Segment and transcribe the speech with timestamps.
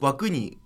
[0.00, 0.58] 枠に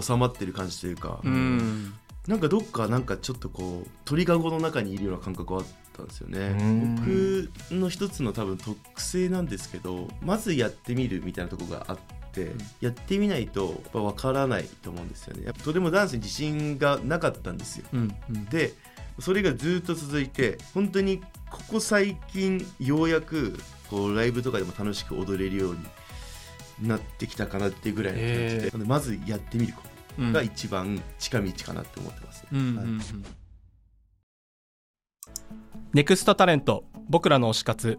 [0.00, 1.94] 収まってる感じというか、うん。
[2.26, 6.56] なんかどっかなんかちょっとこう鳥かごの中にいるような感覚はあったんですよね。
[6.58, 6.96] うん。
[6.96, 11.98] 僕の一つの多分特性なんですけどまずやってみるみたいなところがあっ
[12.32, 15.44] て、やってみないとやっからないと思うんですよね。
[15.44, 17.86] やっぱとてもダンスに自信がなかったんですよ。
[17.92, 18.44] うんうん。
[18.46, 18.74] で
[19.18, 23.58] それがずっと続いて本当にここ最近ようやく
[23.88, 25.78] こうライブとかでも楽しく踊れるように
[26.82, 28.86] なってきたかなっていうぐらいの感じで、へー。
[28.86, 29.82] まずやってみるこ
[30.18, 30.26] うん。
[30.28, 32.44] とが一番近道かなって思ってます。
[32.52, 33.00] うん
[35.92, 37.98] ネクストタレント僕らの推し活。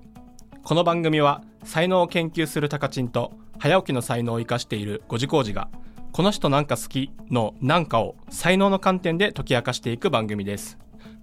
[0.64, 5.70] この番組は才能を研究するタカチンと早起きの才能を生かしている五次工事が
[6.12, 10.78] この人なんか好きのなんかを才能の観点で解き明かしていく番組です。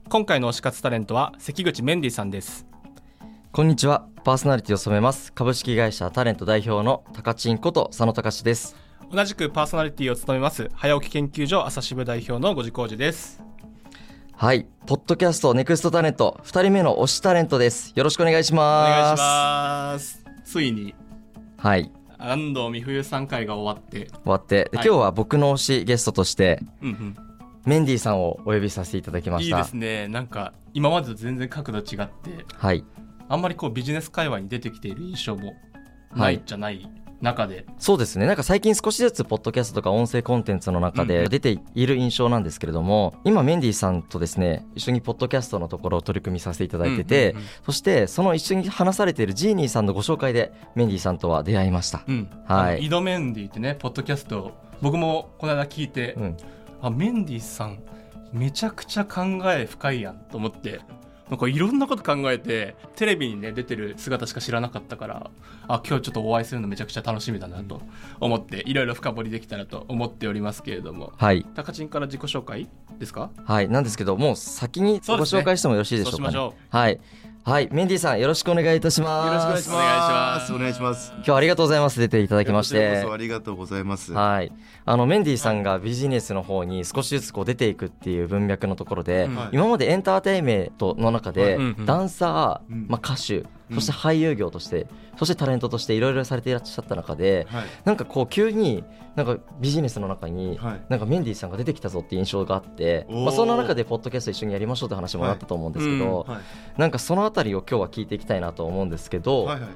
[0.08, 2.66] 今回の推し活タレントは関口メンディさんです
[3.54, 4.08] こんにちは。
[4.24, 5.32] パーソナリティを務めます。
[5.32, 8.74] 株式会社タレント代表の高知んこと佐野隆です。
[9.12, 10.68] 同じくパーソナリティを務めます。
[10.74, 13.40] 早起き研究所朝渋代表の五次工事です。
[14.32, 14.66] はい。
[14.86, 16.40] ポッドキャストネクストタレント。
[16.42, 17.92] 2人目の推しタレントです。
[17.94, 18.90] よろしくお願いしおます。
[18.90, 20.24] 願いします。
[20.44, 20.92] ついに。
[21.56, 21.92] はい。
[22.18, 24.08] 安藤美冬さん会が終わって。
[24.08, 24.86] 終わって、ではい。
[24.88, 27.16] 今日は僕の推しゲストとしてうんうん。
[27.64, 29.58] メンディーさんをお呼びさせていただきました。
[29.58, 30.08] いいですね。
[30.08, 32.44] なんか今までと全然角度違って。
[32.52, 32.84] はい
[33.28, 35.54] あんまりこうビジネス界隈に出てきている印象も
[36.14, 36.88] ないじゃない
[37.20, 38.26] 中で、そうですね。
[38.26, 41.08] なんか最近少しずつポッドキャストとか音声コンテンツの中うん。
[41.08, 52.28] で出ている印象なんですけれども、今メンディーさんとですね一緒にポッドキャストのところを取り組みさせていただいてて、うんうんそしてその一緒に話されているジーニーさんのご紹介でメンディーさんとは出会いました、うん。
[52.46, 52.84] はい。
[52.84, 54.52] 井戸メンディーってねポッドキャストを
[54.82, 56.36] 僕もこの間聞いて、うん、
[56.82, 57.82] あメンディーさん
[58.32, 60.80] めちゃくちゃ考え深いやんと思って
[61.30, 65.30] なんかいろんなこと考えてテレビにね出てる姿しか知らなかったから
[65.66, 67.80] あ今日ちょっとお会いするのめちゃくちゃ楽しみだなと
[68.20, 71.12] 思っていろいろ深掘りできたらと思っておりますけれども。
[71.16, 71.46] はい。
[71.56, 73.30] 高知んから自己紹介ですか？
[73.46, 76.24] はいなんですけどもう先にご紹介してもよろしいでしょうか、ね。
[76.24, 77.00] そうしましょはい
[77.46, 79.26] はいメンディーさんよろしくお願いいたします。
[79.26, 79.74] よろしくお願いします。
[79.74, 80.52] お願いします。
[80.54, 82.00] お願いします今日はありがとうございます。
[82.00, 84.14] 出ていただきましこちらてこそありがとうございます。
[84.14, 84.50] はい、
[84.86, 89.36] あのメンディーさんがビジネスの方に少しずつこう出ていくっていう文脈のところで、うん。
[89.36, 89.48] はい。
[89.52, 94.86] 今までエンターテインメントの中で、ダンサー、うんまあ、歌手うんそして俳優業として、
[95.16, 97.64] そしてタレントとしていろいろされていらっしゃった中ではい。
[97.84, 98.84] なんかこう急に
[99.16, 100.80] なんかビジネスの中に、はい。
[100.88, 106.80] なんかメンディーさんが出てきたぞっていう印象があって、まあ、そんな中でポッドキャスト一緒にやりましょうって話もなったと思うんですけど、はい。
[106.80, 109.70] なんかそのあたりを今日は聞いていきたいなと思うんですけど、はいはい。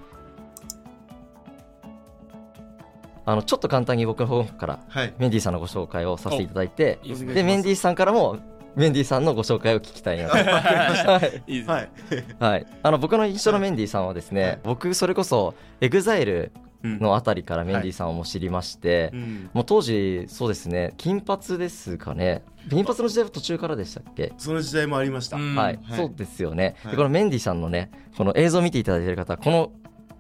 [3.25, 5.15] あのちょっと簡単に僕の方からはい。
[5.19, 8.39] メンディーさんのご紹介をさせていただいていいでメンディーさんからも
[8.77, 10.37] メンディーさんのご紹介を聞きたいなと。
[10.37, 11.43] はい。
[11.47, 11.57] い。
[11.57, 11.91] いですはい。
[12.39, 16.53] はい、あの僕の印象のメンディーさんはですね、はい僕それこそ EXILE
[16.85, 16.99] うん。
[17.01, 19.51] のあたりからメンディーさんをも知りまして、うん。
[19.53, 22.45] もう当時そうですね金髪ですかね。
[22.71, 25.39] 金髪の時代は途中からでしたっけ、その時代もありました。
[25.39, 25.57] うん。
[25.57, 25.99] はい、はい。
[25.99, 26.93] そうですよね、はい。
[26.93, 29.73] でこのメンディーさんのねこの映像を見ていただいている方はこの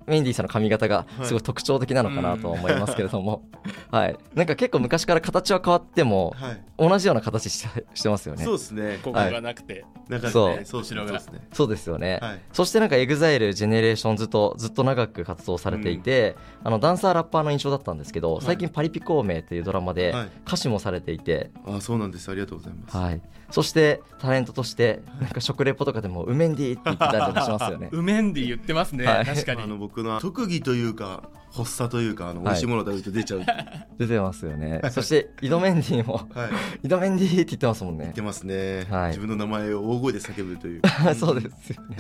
[0.08, 3.42] メンディーさんの髪型がすごい特徴的なのかなと思いますけれども、
[3.90, 6.60] はい、なんか結構昔から形は変わってもはい。
[6.78, 8.44] 同じような形してしてますよね。
[8.44, 9.00] そうですね。
[9.02, 10.32] ここがなくて、なんかね。
[10.32, 10.64] そう。
[10.64, 11.00] そうですね。
[11.00, 11.20] 後ろが。
[11.20, 12.40] そうですねそうですよね、はい。
[12.52, 18.44] そしてなんか EXILE ジェネレーションズとずっと長く活動されていて、あのダンサーラッパーの印象だったんですけど、い。
[18.44, 20.28] 最近パリピ孔明というドラマではい。
[20.46, 22.30] 歌手もされていて、あそうなんです。
[22.30, 22.96] ありがとうございます。
[22.96, 23.20] はい、
[23.50, 27.88] そしてタレントとしてなんか食レポとかでも「ウメンディ」って言ってたりとかしますよね。
[27.90, 29.26] ウメンディ言ってますね、はい。
[29.26, 29.62] 確かに。
[29.62, 33.42] あの僕の特技というか発作というかあの美味しいものを食べると出ちゃう。
[33.98, 34.80] 出てますよね。
[34.92, 36.14] そして井戸メンディも。
[36.14, 36.50] はい
[36.84, 38.04] 「井戸メンディ」って言ってますもんね。
[38.04, 39.08] 言ってますね、はい。
[39.08, 40.82] 自分の名前を大声で叫ぶという。
[41.14, 41.96] そうですよね。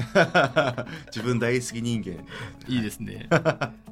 [1.06, 2.12] 自分大好き人間。
[2.68, 3.28] いいですね。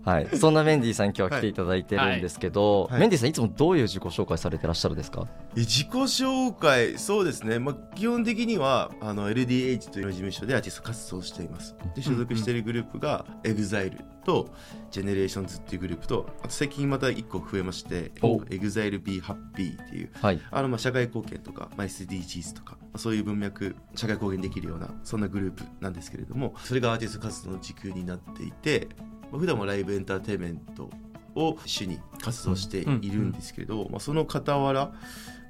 [0.04, 0.28] はい。
[0.36, 2.92] そんなメンディーさん今日は来ていただいてるんですけど、はい。
[2.92, 3.00] はい。
[3.00, 5.26] メンディーさんいつもどういう自己紹介されてらっしゃるんですか？
[5.56, 11.74] え自己紹介そうですね、まあ、基本的にはあの LDH という事務所でアーティスト活動をしています。
[11.94, 14.50] で所属しているグループが EXILE と
[14.90, 18.38] GENERATIONS っていうグループとあと最近また1個増えましてお。
[18.38, 20.10] EXILEBeHappy っていう。
[20.20, 20.40] はい。
[20.50, 28.88] あのまあ社会貢献とか、まあ、SDGs とか、まあそういう文脈社会貢献できるようなそんなグループなんですけれどもそれがアーティスト活動の軸になっていて、
[29.30, 30.90] まあ、普段もライブエンターテインメント
[31.34, 34.92] を主に活動しているんですけど、まあ、その傍ら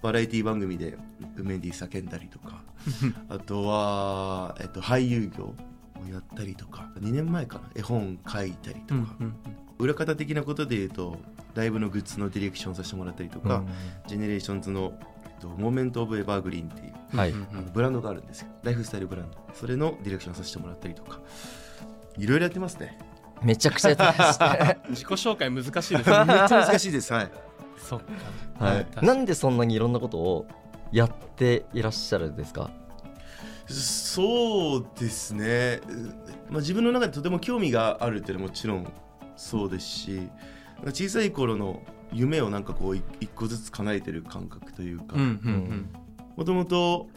[0.02, 0.99] バラエティ番組で
[1.37, 2.62] ウメンディ叫んだりとか
[3.31, 5.55] あとは、えっと、俳優業
[6.04, 9.16] をやったりとか2年前かな絵本書いたりとか、
[9.78, 11.16] 裏方的なことで言うと
[11.54, 13.62] ライブのグッズのディレクションさせてもらったりとか、
[14.06, 14.93] GENERATIONS の、
[15.25, 17.32] えっと、 Moment of Evergreen っていうはい。
[17.32, 18.48] あのブランドがあるんですよ。
[18.62, 19.38] ライフスタイルブランド。
[19.54, 21.20] それのディレクションさせてもらったりとか。
[22.19, 22.99] いろいろやってますね。
[23.42, 24.78] めちゃくちゃやってましたね。
[24.90, 27.12] 自己紹介難しいですね めっちゃ難しいです。
[27.12, 27.31] はい。
[27.78, 28.00] そっ
[28.58, 28.64] か。
[28.66, 28.87] はい。
[29.02, 30.46] なんでそんなにいろんなことを
[30.90, 32.70] やっていらっしゃるんですか？
[33.66, 38.92] そうですね、うまあ、自分の中でとても興味があるっていうのはもちろん
[39.36, 40.28] そうですし
[40.84, 41.82] 小さい頃の
[42.12, 45.16] 夢をなんかこうい一個ずつ叶えてる感覚というか。
[46.36, 47.08] もともと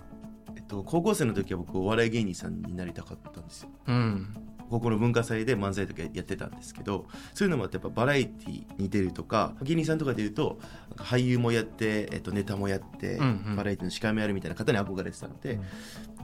[0.56, 3.70] えっと高校生の時は僕お笑い芸人さんになりたかったんですよ。
[3.88, 3.96] うん。
[3.96, 4.36] うん
[4.70, 10.60] 高校の文化祭で漫才とかやってたんですけどそういうのもあってやっぱバラエティに出るとか芸人さんとかでいうと
[10.96, 13.56] 俳優もやって、えっと、ネタもやって、うんうん。
[13.56, 15.62] バラエティの司会もやるみたいな方に憧れてたので、うん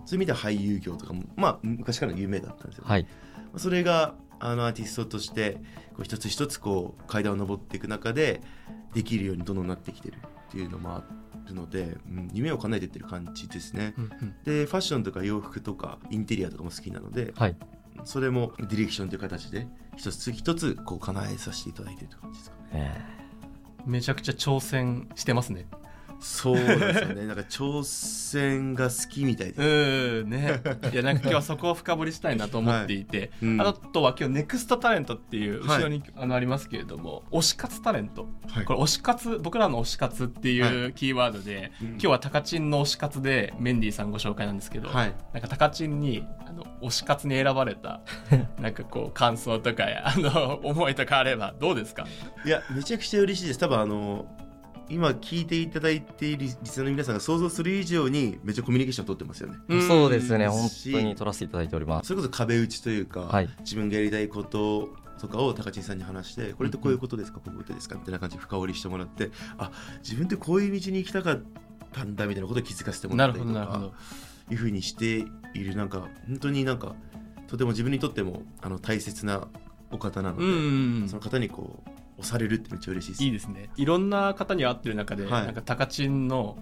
[0.06, 3.08] そういう意味では俳優業とかもまあ昔からの夢だったんですよ、はい。
[3.58, 5.58] それがあのアーティストとして
[5.94, 8.42] こう一つ一つこう階段を上っていく中で
[8.94, 10.18] できるようにどんどんなってきてる
[10.50, 11.04] っていうのもあ
[11.48, 13.94] るので、うん、夢を叶えてってる感じですね。
[13.98, 17.56] うんうんでファッションとか洋服とかインテリアとかも好きなので、はい。
[18.04, 22.62] それもディレクションという形で一つ一つこう叶えさせていただいている感じですかね。
[22.74, 23.16] え。
[23.86, 25.68] めちゃくちゃ挑戦してますね
[26.28, 27.26] そうなんですよね。
[27.28, 30.22] なんか挑戦が好きみたいで。
[30.22, 30.60] うんね。
[30.92, 33.62] いやなんか今日はそこを深掘りしたいなと思っていて、うん。
[33.62, 38.28] あとは今日ネクストタレントっていうはい後ろに、あのありますけれども推し活タレント。
[38.50, 38.66] はい。
[38.66, 41.88] これ推し活僕らの推し活っていうはキーワードで、うん。
[41.90, 45.14] 今日はタカチンの推し活でメンディーさんご紹介なんですけど、はい。
[45.32, 48.02] なんかタカチンにあの推し活に選ばれた
[48.60, 52.06] なんかこう感想とかやあの思いとかあればどうですか？
[52.46, 53.60] いやめちゃくちゃ嬉しいです。
[53.60, 54.26] 多分あの
[54.90, 59.58] 今聞いていただいているリスナーの皆さんが想像する以上にめっちゃコミュニケーションを取ってますよね。
[59.88, 60.46] そうですね。
[60.46, 60.52] うん。
[60.52, 62.08] 本当に取らせていただいております。
[62.08, 63.50] それこそ壁打ちというか、はい。
[63.60, 64.90] 自分がやりたいこと
[65.20, 67.96] とかを高知さんに話してこれってこういうことですか、こういうことですか？
[67.96, 69.72] みたいな感じで深掘りしてもらってあ
[70.04, 71.42] 自分ってこういう道に行きたかっ
[71.94, 73.92] たんだみたいなことを気づかせてもらったりとか
[74.52, 76.96] いうふうにしているなんか本当になんか
[77.48, 79.48] とても自分にとってもあの大切な
[79.90, 81.10] お方なので、うんうんうん。
[81.10, 83.24] その方にこう押されるってめっちゃ嬉しいです。
[83.24, 83.70] いいですね。
[83.76, 85.46] いろんな方に会ってる中で、はい。
[85.46, 86.58] なんかタカチンの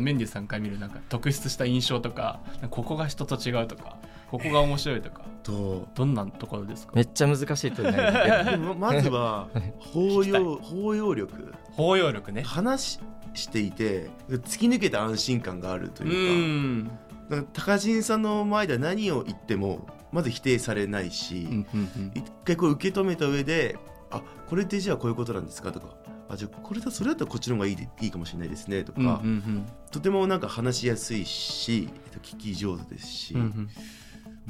[0.00, 2.40] メンディーさんから見るなんか特筆した印象とか
[2.70, 3.96] ここが人と違うとか
[4.30, 6.92] ここが面白いとかとどんなところですか？
[6.94, 11.52] めっちゃ難しい問いになり まずは包容包容力。
[11.72, 12.42] 包容力ね。
[12.42, 13.00] 話
[13.34, 16.90] していて突き抜けた安心感があるとういうん。
[17.28, 22.12] かなんか高人さんの前では何を言ってもまず否定されないし、うんうんうん。
[22.14, 23.76] 一回こう受け止めた上で
[24.12, 25.96] 「あこれってじゃあこういうことなんですか?」とか
[26.28, 33.44] 「あじゃあこれだそれだったらこっちの方がいいでいいかもしれないですね」とか、うんうんとてもなんか話しやすいしえっと聞き上手ですし、うんう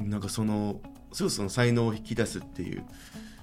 [0.03, 0.81] んなんかその
[1.11, 2.83] すごくその才能を引き出すっていう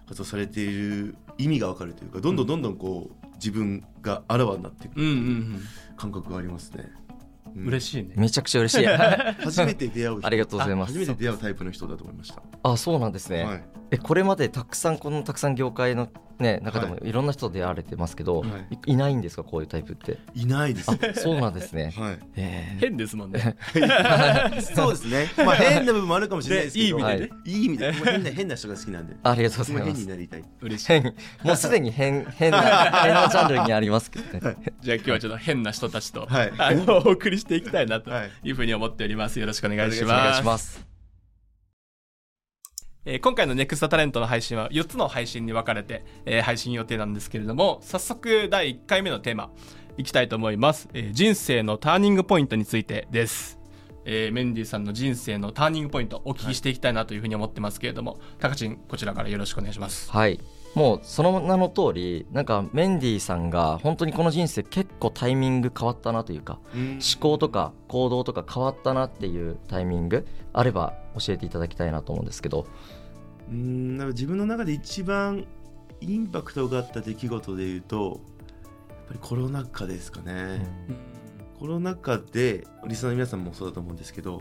[0.09, 5.61] ことをされている意味がわかるというかどんどんどんどんこう自分があらわになっていくうんうん
[5.97, 6.91] 感覚がありますね。
[6.95, 7.00] うん
[7.57, 8.15] 嬉いしいね。
[8.17, 8.87] めちゃくちゃ嬉しい。
[8.89, 10.29] あ 初めて出会う人。
[10.31, 10.93] りがとうございます。
[10.93, 12.43] 初めて出会うタイプの人だと思いました。
[12.63, 13.63] あそうなんですね、はい。
[13.93, 16.09] えこれまでたくさんこのたくさん業界の
[16.39, 18.47] ね中でもいろんな人と出会われてますけど、、は
[18.87, 18.93] い。
[18.93, 19.45] いないんですか？
[19.45, 20.19] こういうタイプって。
[20.35, 20.91] いないです。
[21.15, 21.93] そうなんですね。
[21.97, 22.19] はい。
[22.37, 22.81] えー。
[22.81, 23.57] 変ですもんね。
[24.75, 25.29] そうですね。
[25.37, 27.93] まあ変な部分もあるかもしれないですけど、ねいい意味でね。
[27.93, 28.03] い。
[28.03, 29.17] い意味で、変な変な人が好きなんで。
[29.23, 29.87] ありがとうございます。
[29.87, 30.45] 変になりたい。
[30.63, 30.87] 嬉しい。
[30.93, 31.15] 変
[31.45, 34.57] もうすでに変変な変なジャンルにありますけどね。
[34.81, 36.53] じゃあ今日はちょっと変な人たちと、はい。
[36.57, 38.31] あのお送りしていきたいなとはい。
[38.45, 39.41] いうふうに思っております。
[39.41, 40.25] よろしくお願いしおます。
[40.25, 40.87] 願いします。
[43.07, 49.51] えー今回のネクストタレントの配信は4つの配信に分かれて、えー配信予定なんですけれども早速第1回目のテーマ
[49.97, 53.59] いきたいと思います、えー人生のターニングポイントについてです、
[54.05, 60.11] えーメンディーさんの人生のターニングポイントお聞きしていきたいなというふうに思ってますけれども、タカチンこちらからよろしくお願いします。
[60.11, 60.39] はい
[60.75, 66.91] もうその名の通りなんかメンディーさんが本当にこの人生結構タイミング変わったなというかうん。
[66.93, 72.67] 思考とか行動とか変わったなっていうタイミングあれば教えていただきたいなと思うんですけど。
[73.51, 75.45] うんなんか自分の中で一番
[76.01, 78.21] インパクトがあった出来事でいうと
[78.89, 80.65] やっぱりコロナ禍ですかね、
[81.59, 84.41] コロナ禍でリスナーの皆さんもそうだと思うんですけど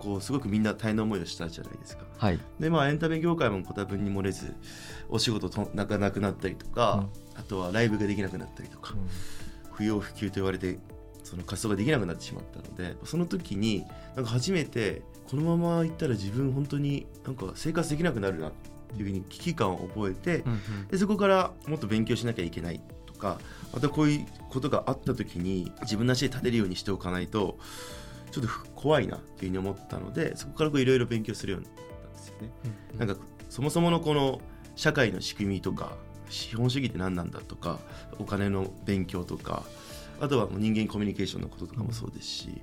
[0.00, 2.04] こうすごくみんな大変な思いをしたじゃないですか。
[2.18, 2.40] はい。
[2.58, 4.54] でまあエンタメ業界もご多分に漏れず
[5.08, 8.94] お仕事となかなくなったりとか、あとはライブができなくなったりとか、
[9.72, 10.78] 不要不急と言われて
[11.22, 13.84] その活動ができなくなってしまったのでその時に
[14.16, 18.52] なんか初めてこのままいったら自分本当になんか生活できなくなるなっ
[18.96, 20.88] ていうふうに危機感を覚えて、うんうん。
[20.88, 23.38] でそこからもっと勉強しなきゃいけないとか
[23.72, 27.58] またこういうことがあった時に自分の足で立てるようにしておかないと
[28.30, 32.50] ちょっと怖いなっていうふうに思ったのでそこからいろいろ勉強するようになったんですよね。
[32.98, 33.16] なんか
[33.48, 34.40] そもそものこの
[34.76, 35.92] 社会の仕組みとか
[36.30, 37.80] 資本主義って何なんだとか
[38.18, 39.64] お金の勉強とか
[40.20, 42.62] あとは人間コミュニケーションのこととかもそうですし、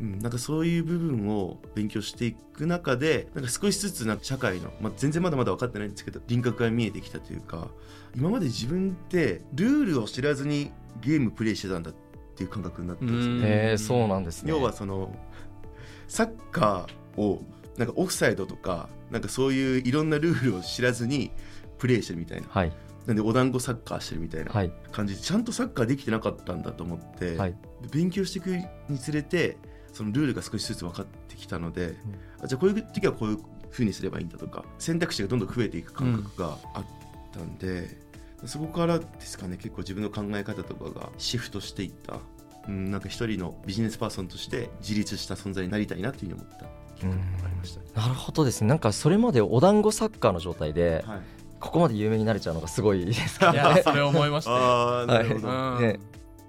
[0.00, 7.68] うん、なんかそういう部分を勉強していく中でなんか少しずつなんか社会の、まあ、全然まだまだ分かってないんですけど輪郭が見えてきたというか
[8.16, 10.70] 今まで自分ってルールを知らずに
[11.00, 12.03] ゲームプレイしてたんだって
[12.42, 13.46] いう感覚になったんですよね。
[13.46, 14.50] へえそうなんですね。
[14.50, 15.14] 要はその
[16.08, 17.42] サッカーを
[17.76, 21.30] なんかオフサイドとかなんかそういういろんなルールを知らずに
[21.78, 22.46] プレイしてるみたいな。
[22.48, 22.72] はい。
[23.06, 24.72] なんでお団子サッカーしてるみたいなはい。
[24.90, 25.14] 感じ。
[25.14, 27.52] でちゃんとサッカーできてなかったんだと思って、はい。
[27.82, 28.50] で勉強していく
[28.88, 29.58] につれて
[29.92, 31.94] そのルールが少しずつ分かってきたので、
[32.42, 33.38] あじゃあこういう時はこういう
[33.70, 36.84] ふうにすればいいんだとか選択肢がどんどん増えていく感覚があっ
[37.32, 37.96] たんで、
[38.46, 42.18] そこからですかね結構自分の考え方とかがシフトしていった、
[42.68, 46.56] うん、なんか一人のビジネスパーソンとして自立した存在になりたいなというふうに思った。
[46.56, 46.68] きっか
[47.00, 47.12] けが
[47.46, 47.86] ありましたね。
[47.94, 48.68] なるほどですね。
[48.68, 51.20] なんかそれまでお団子サッカーの状態ではい、
[51.60, 54.50] ここまで有名になれちゃうのがすごいですかいやそれ思いました。
[54.50, 56.00] よ ああなるほど、うんね。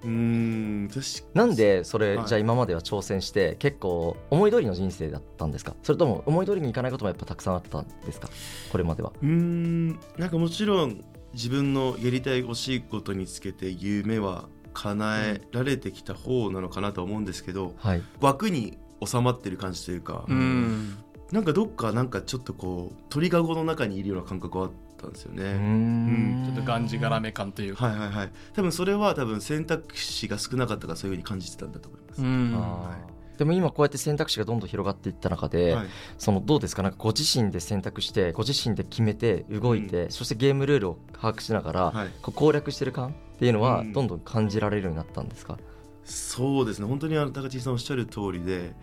[0.04, 2.28] うーん確かなんでそれ、はい。
[2.28, 5.76] じゃあ今までは挑戦して結構思い通りの人生だったんですか？
[5.82, 8.30] それとも思い通りにいかないこともやっぱたくさんあったんですか？
[8.72, 9.14] これまでは。
[9.22, 11.04] うーんなんかもちろん
[11.36, 18.04] 自分のやりたい欲しいことにつけて夢は叶えられてきた方なのかなと思うんですけど、はい。
[18.22, 20.98] 枠に収まってる感じというか、うん。
[21.32, 25.58] なんかどっかなんかちょっとこう鳥かごの中にいるような感覚はあったんですよね。
[25.58, 26.44] ん。
[26.46, 27.88] ちょっとがんじがらめ感というか。
[27.88, 28.32] はいはいはい。
[28.54, 32.22] 多分それは多分選択肢が少なかったからそういうふうに感じてたんだと思います。
[32.22, 32.54] うん。
[32.56, 35.88] あーでも今こうやって選択肢がどんどん広がっていった中で、はい。
[36.18, 36.84] そのどうですか？
[36.84, 42.10] なんかご自身で選択してご自身で決めて動いて、そしてゲームルールを把握しながら、はい。
[42.22, 43.94] こう攻略してる感っていうのはうん。
[43.94, 45.58] どんどん感じられるようになったんですか、
[46.04, 46.88] そうですね。
[46.88, 48.74] 本当にあの高知さんおっしゃる通りで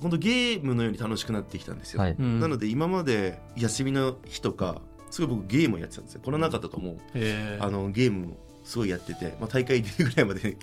[0.00, 2.00] 本当ゲームのように楽しくなってきたんですよ。
[2.00, 2.40] はい、うん。
[2.40, 4.80] なので今まで休みの日とか
[5.10, 6.20] すごい僕ゲームをやってたんですよ。
[6.24, 6.96] コロナ禍とかも
[7.58, 8.36] あのゲームを
[8.70, 10.50] すごいやってて、まあ、大会出るぐらいまで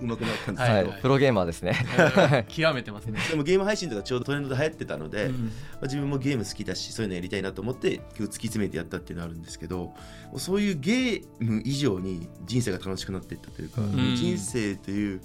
[0.00, 0.84] うまくなったんですけど、はい。
[0.84, 1.72] はいプロゲーマーですね。
[1.94, 3.20] えー極めてますね。
[3.28, 5.52] でもゲーム配信とかちょうどトレンドで流行ってたので、まうん。
[5.80, 9.92] あ、自分もゲーム好きだしそういうのやりたいなと思って今日突き詰めてやったっていうのはあるんですけど
[10.38, 14.16] そういうゲーム以上に人生が楽しくなっていったというか、うん。
[14.16, 15.20] 人生という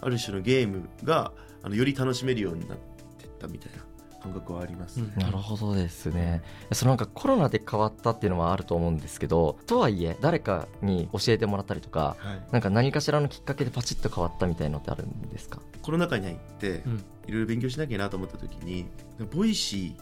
[0.00, 1.30] ある種のゲームが
[1.62, 2.78] あのより楽しめるようになっ
[3.16, 3.84] ていったみたいな
[4.22, 5.12] 感覚はあります、うん。
[5.16, 6.42] なるほどですね。
[6.72, 15.60] そのなんかコロナで変わったっていうのはあると思うんですけどとはいえ誰かに教えてもらったりとかはい、なんか何かしらのきっかけでパチッと変わったみたいのってあるんですか？
[15.82, 17.04] コロナ禍に入ってうん。
[17.26, 18.86] いろいろ勉強しなきゃなと思った時に
[19.32, 19.96] ボイシ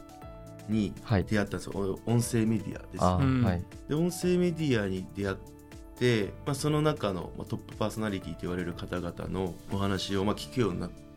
[0.68, 1.24] ーにはい。
[1.24, 1.72] 出会ったんですよ、
[2.06, 3.04] お音声メディアです。
[3.04, 3.44] あー、うん。
[3.44, 3.62] はい。
[3.88, 5.36] で音声メディアに出会っ
[5.98, 11.07] て、まあ、その中の、まあ、トップパーソナリティと言われる方々のお話を、まあ、聞くようになった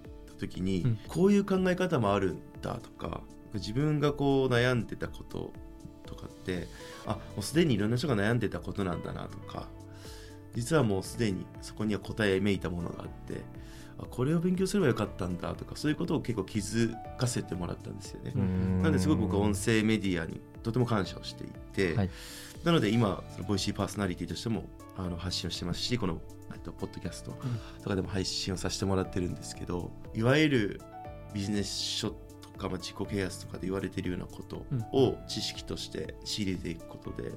[0.48, 1.00] 時に、うん。
[1.08, 3.22] こういう考え方もあるんだとか
[3.54, 5.52] 自分がこう悩んでたこと
[6.06, 6.68] とかって
[7.06, 9.68] あもうすでにいろんな人が悩んでたことなんだなとか
[10.54, 13.38] 実はもうすでにそこには答えめいたものがあってあ
[14.10, 18.34] これを勉強すればよかったんだとかそういうことを結構気づかせてもらったんですよね。
[18.82, 22.10] なんですごく僕は音声メディアにとても感謝をしていて、はい。
[22.64, 24.66] なので今そのボイシーパーソナリティとしても
[24.98, 26.22] あの発信をしてますしこの
[26.54, 27.36] えっとポッドキャスト
[27.82, 30.82] とかでも配信をさせてもらってるんですけどいわゆる
[31.34, 37.32] ビジネス書とか、まあ、自己啓発とかで言われてるようなことを知識として仕入れていくことで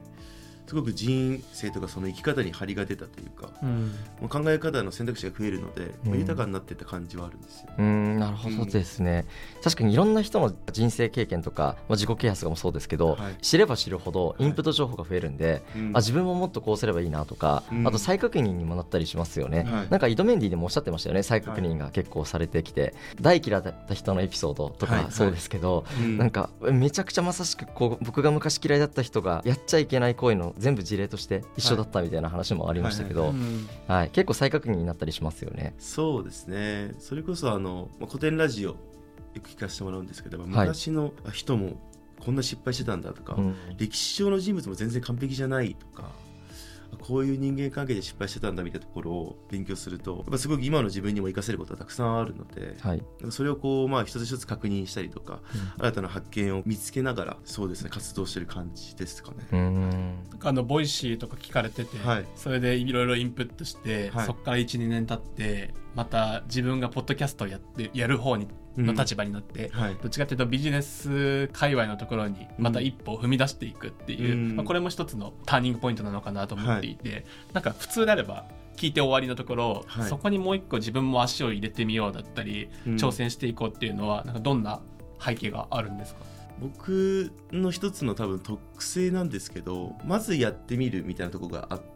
[0.66, 3.92] すごく人生とかその生き方に張りが出たというかうん。
[4.20, 7.68] もう考え方の選択肢が増えるので、まあうん豊かになってた感じはあるんですよ。
[7.76, 8.64] うーんなるほど。
[8.64, 9.26] ですね、
[9.62, 13.36] 確かにいろんな人の人生経験とか、まあ、自己啓発とかもそうですけど、はい。
[13.42, 14.44] 知れば知るほどい。
[14.44, 15.90] インプット情報が増えるんで、うん。
[15.92, 17.86] あ自分ももっとこうすればいいなとか、うん。
[17.86, 19.88] あと再確認にもなったりしますよね、はい。
[19.90, 21.22] なんか井戸メンディでもおっしゃってましたよね。
[21.22, 25.04] 再確認が結構されてきて、大嫌いだった人のエピソードとはい。
[25.04, 26.16] かそうですけど、うん。
[26.16, 33.34] なんかめちゃくちゃまさしくこう僕が昔嫌いだった人がやっちゃいけない行為の全部事例として一緒だったみたいな話もありましたけど、
[33.86, 34.10] はい。
[34.10, 35.74] 結構再確認になったりしますよね。
[35.78, 36.94] そうですね。
[36.98, 38.76] それこそあの、まあ、古典ラジオよ
[39.42, 41.80] く聞かせてもらうんですけど、昔の人も
[42.24, 43.54] こんな失敗してたんだとか、うん。
[43.76, 46.10] 歴史上の人物も全然完璧じゃないとか
[47.00, 53.02] こういう人間関係で失敗してたんだみたいなところを勉強するとやっぱすごく今の自分にも活かせることがたくさんあるので、はい。
[53.30, 55.40] それをこう、まあ、一つ一つ確認したりとか、
[55.78, 59.36] 新たな発見を見つけながらそうですね活動してる感じですかね。
[59.52, 62.26] うーんあの Voicy とか聞かれてて、はい。
[62.36, 64.26] それでいろいろインプットして、はい。
[64.26, 69.96] そこから12年経ってまた自分がポッドキャストをやってやる方にの立場になって、はい。
[70.00, 74.56] どっちかというとビジネス界隈のところにまた一歩踏み出していくっていう、うん。
[74.56, 78.44] まあ、これも一つのターニングポイントなのかなと思っていて、なんか普通であれば
[78.76, 80.08] 聞いて終わりのところ、はい。
[80.08, 82.94] そこにもう一個自分も足を入れてみようだったり、うん。
[82.96, 84.80] 挑戦していこうっていうのはなんかどんな
[85.20, 86.20] 背景があるんですか？
[86.60, 91.93] 僕の一つの多分特性なんですけどまずやってみるみたいなところがあっって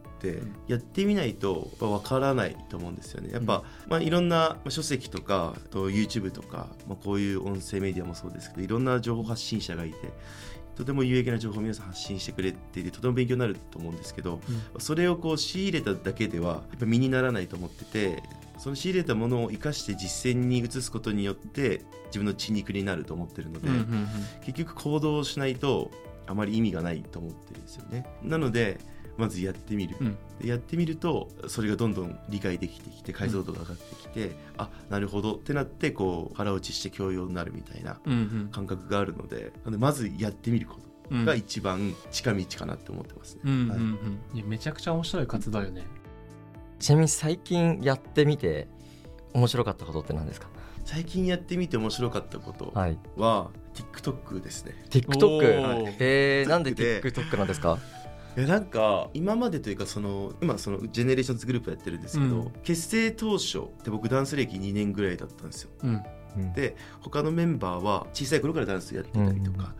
[0.67, 3.31] やってみないとわからないと思うんですよね。
[3.31, 9.97] やっぱ、まあ、いろんな書籍とかと YouTube とか、まあ、こういう音声メディアもそうですけどいろんな情報発信者がいて
[10.75, 14.39] とても有益な情報を皆さん発信してくれていてとても勉強になると思うんですけど、
[14.77, 18.23] それをこう仕入れただけではやっぱ身にならないと思ってて
[18.57, 24.07] その仕入れたものを生かして実践に移すことによって自分の血肉になると思ってるので、うんうんうん。
[24.45, 25.91] 結局行動しないと
[26.27, 28.05] あまり意味がないと思ってるんですよね。
[28.23, 28.79] なので
[29.19, 30.17] まずやってみる、うん。
[30.41, 38.49] でやってみるとそれがどんどん理解できてきて解像度が上がってきて、あなるほどってなってこう腹落ちして教養になるみたいなうんうん。
[38.51, 40.75] 感覚があるのでなのでまずやってみるこ
[41.09, 41.25] とうん。
[41.25, 43.79] が一番近道かなって思ってますね、うんうんうはい。
[43.79, 45.83] んいやめちゃくちゃ面白い活動よね。
[46.79, 48.67] ちなみに最近やってみて
[49.33, 50.47] 面白かったことって何ですか？
[50.85, 52.97] 最近やってみて面白かったことはい。
[53.17, 54.73] は TikTok ですね。
[54.89, 55.95] TikTok おー。
[55.99, 57.77] えー、なんで TikTok なんですか？
[58.37, 62.51] いやなんか今までというかその今その GENERATIONS グループやってるんですけど、うん。
[62.63, 65.71] 結成当初って僕ダンス歴2年ぐらいだったんですよ。
[65.83, 66.53] うん。
[66.53, 69.73] で他のメンバーは小さい頃からダンスやってたりとか、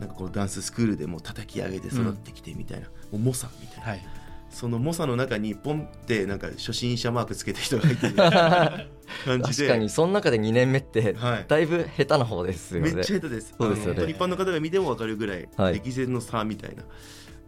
[0.00, 4.06] なんかこのダンススクールでも叩き上げて育ってきてみたいな、もう猛者みたいな、はい。
[4.50, 8.10] その猛者の中にポンってなんか初心者マークつけた人がいて
[9.24, 9.66] 感じで。
[9.66, 11.44] 確かにその中で2年目ってはい。
[11.48, 12.92] だいぶ下手な方ですよね。
[12.92, 13.54] めっちゃ下手です。
[13.58, 14.04] そうですよね。
[14.10, 15.74] 一般の方が見ても分かるぐらい、はい。
[15.74, 16.82] 歴然の差みたいな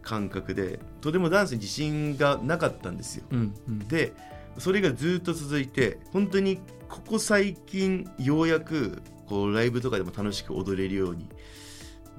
[0.05, 3.25] 感覚でとてもダンスに自信がなかったんですよ。
[3.31, 3.79] うんうん。
[3.79, 4.13] で
[4.57, 11.27] それがずっと続いて本当にここ最近ようやくこうライブとかでも楽しく踊れるように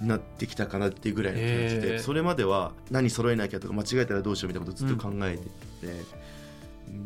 [0.01, 5.45] なってきたかなっていうぐらいの感じで、それまでは何揃えなきゃとか間違えたらどうしようみたいなことをずっと考えて
[5.87, 6.26] て、うん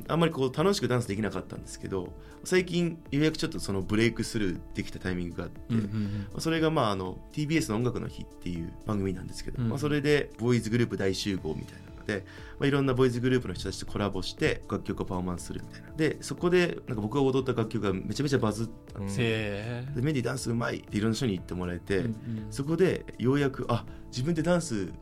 [0.08, 2.12] あんまりこう楽しくダンスできなかったんですけど
[2.44, 12.24] 最近ようやくちょっとそのブレイクスルーできたタイミングがあって、うんうんそれがまああの TBS の音楽の日っていう番組なんですけど、うんまあ、それでボーイズグループ大集合みたいなので、
[12.58, 15.92] まあ、いろんなボーイズグループの人たちとコラボして楽曲をパフォーマンスするみたいな。
[15.96, 19.06] でそこでなんか僕が踊った楽曲がめちゃめちゃバズったん。
[19.06, 22.46] ですよ、へでメンディーダンスうまいっていろんな人に言ってもらえて、えうん。
[22.50, 24.92] そこでようやくあ自分でダンス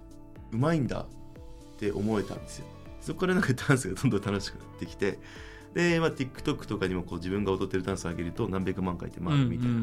[0.52, 1.06] うまいんだっ
[1.78, 2.66] て思えたんですよ
[3.00, 5.18] そこからなんかダンスがどんどん楽しくなってきて
[5.74, 9.80] で、まあ、TikTok とかにもこう自分が踊ってるダンスを上げると何百万回って回るみたいな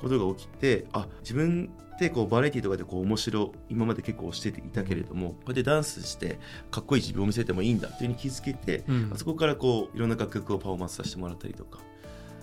[0.00, 6.38] ことが起きてあ自分ってこうバラエティとかでこう面白今まで結構していたけれども、こうやってダンスして
[6.70, 9.10] かっこいい自分を見せてもいいんだっていうふうに気づけて、うん。
[9.14, 11.78] あそこからこういろんな楽曲をパフォーマンスさせてもらったりとか、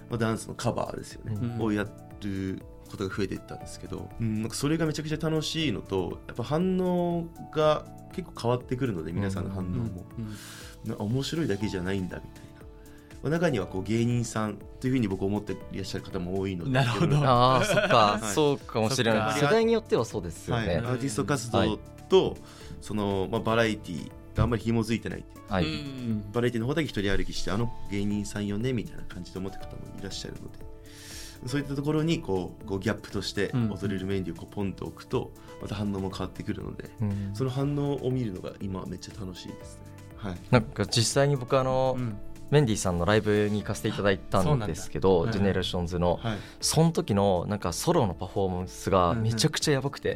[0.10, 1.62] まあ、ダンスのカバーですよね、うん。
[1.62, 1.86] をや
[2.22, 10.06] ることが増えていったんですけど、うん、なんかそれがめちゃくちゃ楽しいのとやっぱ反応が結構変わってくるので皆さんの反応も、
[10.86, 12.54] な面白いだけじゃないんだみたいな。
[13.24, 17.18] まあ中にはこう芸人さんというふうに僕思っていらっしゃる方も多いのでなるほど。
[17.18, 18.34] ああそっか、はい。
[18.34, 19.40] そうかもしれない。
[19.40, 22.38] 世代によってはそうですよはい、ねアーティスト活動と、
[22.82, 25.00] その、まあ、バラエティがあんまり紐づい。
[25.00, 26.32] てないはい、うん。
[26.32, 30.73] バラエティの方だけ一人歩きしてあの芸人さんよねみたいな感じで思ってる方もいらっしゃるので
[31.46, 33.72] そういったところにこうこうギャップとしてうん。
[33.72, 37.32] 踊れるメンディーをこうポンと置くとまた反応も変わってくるのでうん。
[37.34, 39.84] その反応を見るのが今めっちゃ楽しいですね。
[40.18, 42.18] はい、なんか実際に僕あの、うん
[42.54, 50.14] メンディーさんのライブに行かせていただいたんですけど、 GENERATIONS の、はい、その時のなんかソロのパフォーマンスがめちゃくちゃやばくて、へ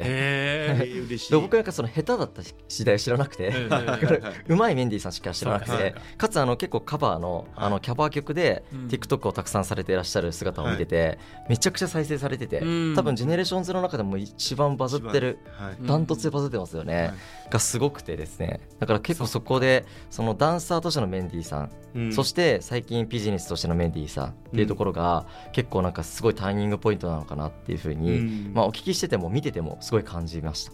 [0.80, 1.32] えー 嬉しい。
[1.32, 3.52] で僕なんかその下手だった時代知らなくて、
[4.46, 5.94] うまいメンディーさんしか知らなくて。
[6.16, 8.88] かつあの結構カバーのあのカバー曲でうん。
[8.88, 12.94] TikTok をたくさんされていらっしゃる姿を見ててめちゃくちゃ再生されててうん。
[12.94, 15.38] 多分 GENERATIONS の中でも一番バズってる
[15.82, 17.14] ダントツでバズってますよね。
[17.50, 18.60] がすごくてですね。
[18.78, 22.12] だから結構そこでそのダンサーとしてのメンディーさんうん。
[22.12, 28.52] そして最近ビジネスとしてのメンディーさんっていうところが結構なんかすごいターニングポイントなのかなっていうふうにん。
[28.54, 30.72] まあお聞きしてても見ててもすごい感じました。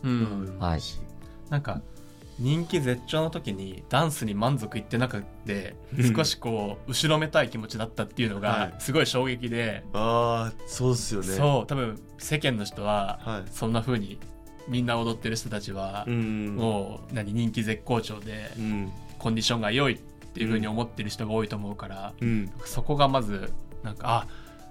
[0.64, 0.80] はい。
[1.50, 1.80] なんか
[2.38, 6.14] 人気絶頂の時にダンスに満足いってなくてうん。
[6.16, 8.42] 少しこう後ろめたい気持ちだったっていうのはい。
[8.42, 11.26] がすごい衝撃で、ああそうっすよね。
[11.28, 13.42] そう多分世間の人ははい。
[13.50, 14.18] そんな風に
[14.66, 16.56] みんな踊ってる人たちはうん。
[16.56, 18.92] もう何人気絶好調でうん。
[19.18, 19.98] コンディションが良いっ
[20.34, 22.50] ていう風に思ってる人が多いと思うから、うん。
[22.64, 24.26] そこがまずなんかあ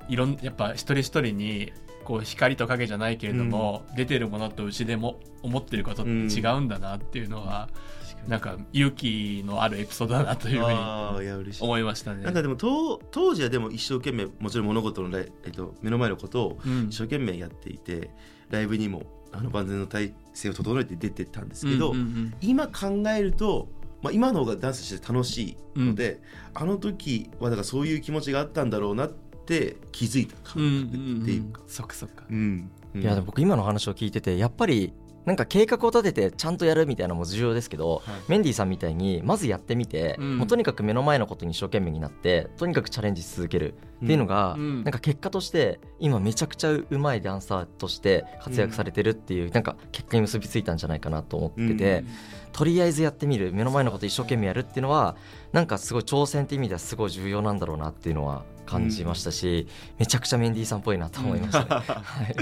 [0.09, 1.71] いろんやっぱ一人一人に
[2.03, 7.69] こう光と影じゃないけれども、出てるものとうちでも思ってることって違うんだなっていうのは、
[8.27, 12.23] なんか勇気のあるエピソードだなというふうに思いましたね。
[12.23, 16.87] なんかでも当当時はでも一生懸命もちろん物事のえっと、目の前のことをうん。
[16.89, 18.11] 一生懸命やっていて、
[18.49, 22.33] ライブにもあの万全の体制を整えて出てたんですけど、うんうん。
[22.41, 23.69] 今考えると、
[24.03, 26.21] まあ、今の方がダンスして楽しいので、
[26.53, 31.61] あの時はだからそういう気持ちがあったんだろうなって気づいたうんうん感覚っていうか。
[31.67, 32.25] そっかそっか。
[32.29, 32.69] うん。
[32.93, 33.01] うん。
[33.01, 34.93] いやでも僕今の話を聞いててやっぱり
[35.25, 38.15] なんか計画を立ててちゃんとやるみたいなのも重要ですけど、はい。
[38.27, 40.37] メンディーさんみたいにまずやってみて、うん。
[40.37, 44.83] もうとにかく目の前のことに一生懸命になってとにかくチャレンジし続けるっていうのが、うん。
[44.83, 52.03] なんか結果として今めちゃくちゃうまいダンサーとして活躍されてるっていう、なんか結果に結びついたんじゃないかなと思ってて、
[52.53, 55.15] とりあえずやってみる目の前のこと一生懸命やるっていうのは
[55.51, 59.67] なんかすごい挑戦って意味ではすごい重要なんだろうなっていうのは感じましたし、
[59.99, 61.67] めちゃくちゃメンディーさんっぽいなと思いましたね。
[61.69, 62.35] はい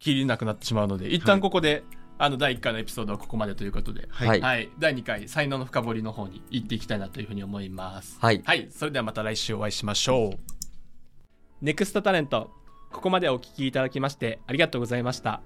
[0.00, 1.82] 切りなくなってしまうので一旦ここで、
[2.18, 8.18] あの第1回のエピソードはここまでということで、はいはいはい、第2回才能の深掘りの方に行っていきたいなというふうに思います。
[8.20, 10.38] はいはい、それではまた来週お会いしましょう。
[11.62, 12.50] ネクストタレント、
[12.92, 15.40] ここまでお聞きいただきましてありがとうございました。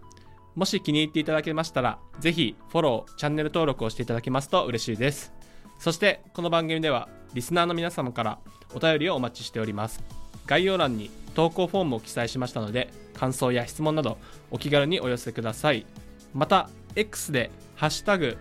[0.58, 5.32] もし気に入っていただけましたら、ぜひフォロー、チャンネル登録をしていただけますと嬉しいです。
[5.78, 8.38] そして、この番組では、リスナーの皆様から
[8.74, 10.02] お便りをお待ちしております。
[10.46, 14.18] 概要欄に投稿フォームを記載しましたので、感想や質問など
[14.50, 15.86] お気軽にお寄せください。
[16.34, 18.36] また、X で、ハッシュタグ、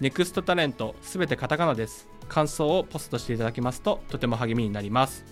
[0.00, 2.08] ネクストタレントすべてカタカナです。
[2.30, 5.26] 感想をポストしていただきますととても励みになります。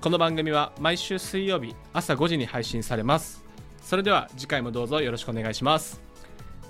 [0.00, 3.43] この番組は毎週水曜日朝5時に配信されます。
[3.84, 6.00] それでは次回もどうぞよろしくお願いします。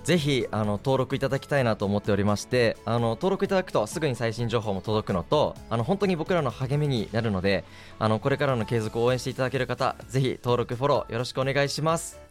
[0.03, 7.63] ぜひあの登録いただきたいなと思っておりましてあの登録いただくとすぐに最新情報も届くのとあの本当に僕らの励みになるので
[7.97, 12.21] あのこれからの継続を応援していただける方ぜひ登録フォローよろしくお願いします